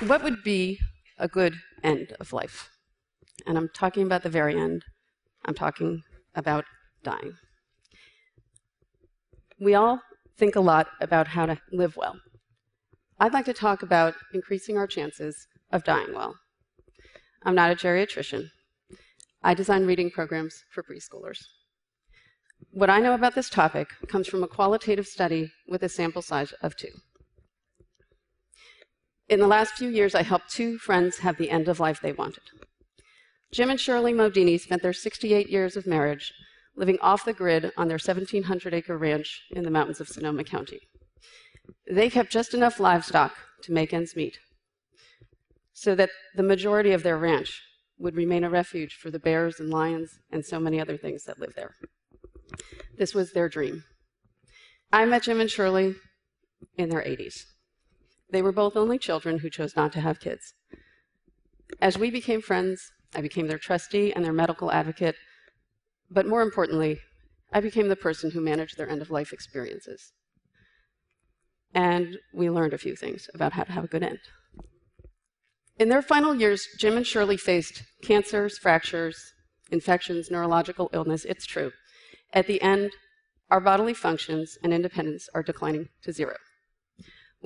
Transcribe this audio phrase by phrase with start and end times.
[0.00, 0.78] what would be
[1.18, 2.68] a good end of life?
[3.46, 4.84] And I'm talking about the very end.
[5.44, 6.02] I'm talking
[6.34, 6.64] about
[7.02, 7.32] dying.
[9.58, 10.02] We all
[10.36, 12.16] think a lot about how to live well.
[13.18, 16.34] I'd like to talk about increasing our chances of dying well.
[17.44, 18.50] I'm not a geriatrician.
[19.42, 21.38] I design reading programs for preschoolers.
[22.72, 26.52] What I know about this topic comes from a qualitative study with a sample size
[26.60, 26.90] of two.
[29.28, 32.12] In the last few years, I helped two friends have the end of life they
[32.12, 32.44] wanted.
[33.50, 36.32] Jim and Shirley Modini spent their 68 years of marriage
[36.76, 40.80] living off the grid on their 1,700 acre ranch in the mountains of Sonoma County.
[41.90, 44.38] They kept just enough livestock to make ends meet
[45.72, 47.62] so that the majority of their ranch
[47.98, 51.40] would remain a refuge for the bears and lions and so many other things that
[51.40, 51.74] live there.
[52.96, 53.84] This was their dream.
[54.92, 55.96] I met Jim and Shirley
[56.78, 57.44] in their 80s.
[58.30, 60.54] They were both only children who chose not to have kids.
[61.80, 65.16] As we became friends, I became their trustee and their medical advocate,
[66.10, 67.00] but more importantly,
[67.52, 70.12] I became the person who managed their end of life experiences.
[71.74, 74.18] And we learned a few things about how to have a good end.
[75.78, 79.16] In their final years, Jim and Shirley faced cancers, fractures,
[79.70, 81.24] infections, neurological illness.
[81.24, 81.72] It's true.
[82.32, 82.92] At the end,
[83.50, 86.36] our bodily functions and independence are declining to zero.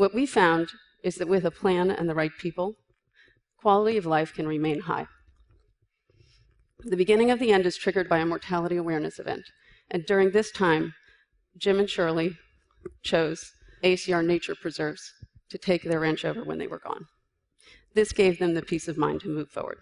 [0.01, 0.71] What we found
[1.05, 2.77] is that with a plan and the right people,
[3.59, 5.09] quality of life can remain high.
[6.79, 9.43] The beginning of the end is triggered by a mortality awareness event.
[9.91, 10.95] And during this time,
[11.59, 12.39] Jim and Shirley
[13.03, 13.53] chose
[13.85, 15.13] ACR Nature Preserves
[15.51, 17.05] to take their ranch over when they were gone.
[17.93, 19.81] This gave them the peace of mind to move forward.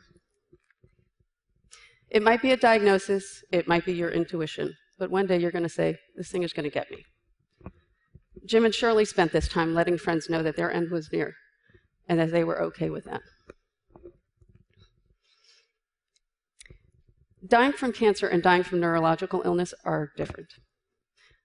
[2.11, 5.63] It might be a diagnosis, it might be your intuition, but one day you're going
[5.63, 7.05] to say, This thing is going to get me.
[8.49, 11.35] Jim and Shirley spent this time letting friends know that their end was near
[12.09, 13.21] and that they were okay with that.
[17.47, 20.49] Dying from cancer and dying from neurological illness are different.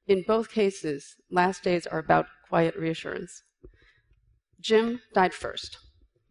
[0.08, 3.44] In both cases, last days are about quiet reassurance.
[4.62, 5.78] Jim died first.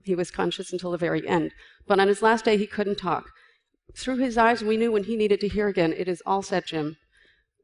[0.02, 1.52] He was conscious until the very end,
[1.86, 3.26] but on his last day, he couldn't talk.
[3.96, 6.66] Through his eyes, we knew when he needed to hear again, It is all set,
[6.66, 6.96] Jim.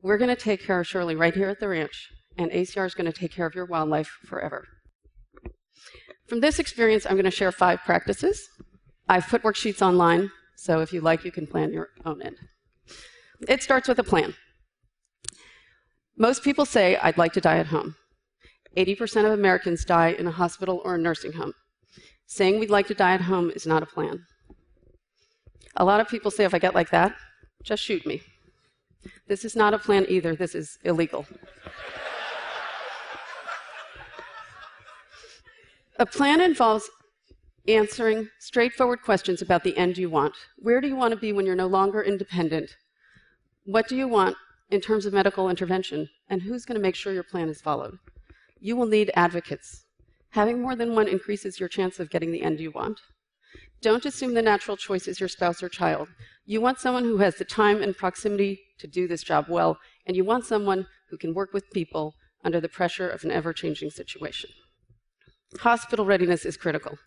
[0.03, 2.95] We're going to take care of Shirley right here at the ranch, and ACR is
[2.95, 4.67] going to take care of your wildlife forever.
[6.29, 8.49] From this experience, I'm going to share five practices.
[9.09, 12.37] I've put worksheets online so if you like, you can plan your own end.
[13.49, 14.35] It starts with a plan.
[16.17, 17.95] Most people say, I'd like to die at home.
[18.77, 21.53] 80% of Americans die in a hospital or a nursing home.
[22.27, 24.27] Saying we'd like to die at home is not a plan.
[25.77, 27.15] A lot of people say, if I get like that,
[27.63, 28.23] just shoot me.
[29.29, 30.35] This is not a plan either.
[30.35, 31.25] This is illegal.
[35.99, 36.89] A plan involves
[37.67, 40.35] answering straightforward questions about the end you want.
[40.57, 42.71] Where do you want to be when you're no longer independent?
[43.65, 44.37] What do you want
[44.71, 46.09] in terms of medical intervention?
[46.31, 47.99] And who's going to make sure your plan is followed?
[48.61, 49.85] You will need advocates.
[50.31, 53.01] Having more than one increases your chance of getting the end you want.
[53.81, 56.09] Don't assume the natural choice is your spouse or child.
[56.45, 60.17] You want someone who has the time and proximity to do this job well, and
[60.17, 62.15] you want someone who can work with people
[62.45, 64.51] under the pressure of an ever changing situation.
[65.61, 66.99] Hospital readiness is critical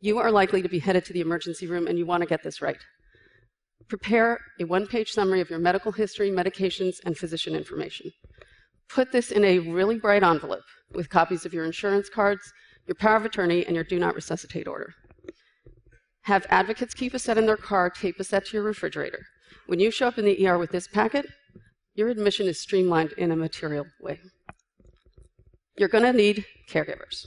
[0.00, 2.42] you are likely to be headed to the emergency room and you want to get
[2.42, 2.78] this right.
[3.88, 8.12] Prepare a one page summary of your medical history, medications, and physician information.
[8.88, 12.52] Put this in a really bright envelope with copies of your insurance cards,
[12.86, 14.94] your power of attorney, and your do not resuscitate order.
[16.22, 19.24] Have advocates keep a set in their car, tape a set to your refrigerator.
[19.66, 21.26] When you show up in the ER with this packet,
[21.94, 24.20] your admission is streamlined in a material way.
[25.76, 27.26] You're going to need caregivers.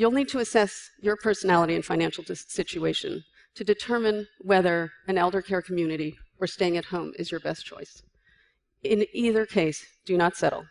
[0.00, 3.22] You'll need to assess your personality and financial situation
[3.54, 8.00] to determine whether an elder care community or staying at home is your best choice.
[8.82, 10.64] In either case, do not settle.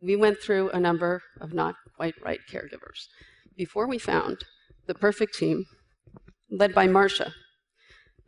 [0.00, 3.08] We went through a number of not quite right caregivers
[3.56, 4.44] before we found
[4.86, 5.64] the perfect team
[6.48, 7.34] led by Marcia,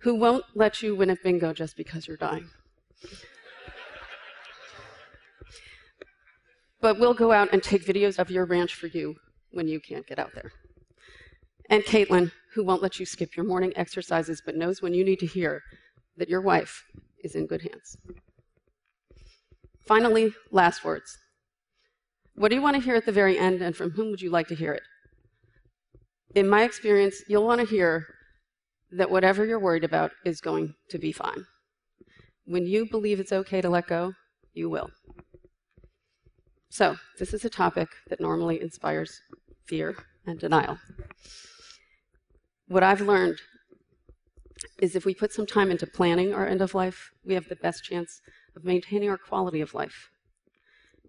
[0.00, 2.50] who won't let you win at bingo just because you're dying.
[6.80, 9.14] but we'll go out and take videos of your ranch for you
[9.50, 10.52] when you can't get out there.
[11.68, 15.18] And Caitlin, who won't let you skip your morning exercises but knows when you need
[15.20, 15.62] to hear
[16.16, 16.84] that your wife
[17.22, 17.96] is in good hands.
[19.86, 21.18] Finally, last words.
[22.34, 24.30] What do you want to hear at the very end, and from whom would you
[24.30, 24.82] like to hear it?
[26.34, 28.06] In my experience, you'll want to hear
[28.90, 31.46] that whatever you're worried about is going to be fine.
[32.44, 34.12] When you believe it's okay to let go,
[34.52, 34.90] you will.
[36.68, 39.20] So, this is a topic that normally inspires
[39.66, 39.96] fear
[40.26, 40.78] and denial.
[42.68, 43.38] What I've learned
[44.80, 47.56] is if we put some time into planning our end of life, we have the
[47.56, 48.20] best chance
[48.56, 50.10] of maintaining our quality of life.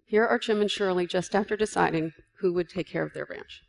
[0.06, 3.62] Here are Jim and Shirley just after deciding who would take care of their ranch.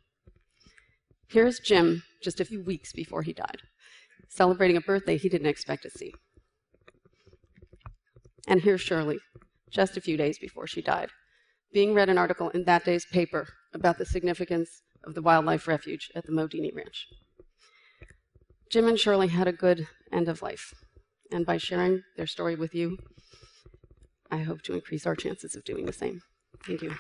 [1.28, 3.62] Here's Jim just a few weeks before he died,
[4.30, 6.14] celebrating a birthday he didn't expect to see.
[8.48, 9.20] And here's Shirley,
[9.70, 11.10] just a few days before she died,
[11.72, 16.12] being read an article in that day's paper about the significance of the wildlife refuge
[16.16, 17.08] at the Modini Ranch.
[18.70, 20.74] Jim and Shirley had a good end of life,
[21.32, 22.98] and by sharing their story with you,
[24.32, 26.22] I hope to increase our chances of doing the same.
[26.66, 26.96] Thank you.